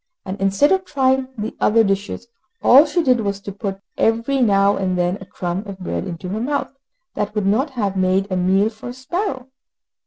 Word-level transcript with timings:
And, 0.25 0.41
instead 0.41 0.71
of 0.71 0.83
trying 0.83 1.27
the 1.37 1.55
other 1.59 1.83
dishes, 1.83 2.25
all 2.63 2.87
she 2.87 3.03
did 3.03 3.21
was 3.21 3.39
to 3.41 3.51
put 3.51 3.79
every 3.99 4.41
now 4.41 4.75
and 4.75 4.97
then 4.97 5.19
a 5.21 5.27
crumb, 5.27 5.61
of 5.67 5.77
bread 5.77 6.07
into 6.07 6.29
her 6.29 6.41
mouth, 6.41 6.71
that 7.13 7.35
would 7.35 7.45
not 7.45 7.69
have 7.77 7.95
made 7.95 8.25
a 8.31 8.35
meal 8.35 8.69
for 8.71 8.89
a 8.89 8.93
sparrow. 8.93 9.49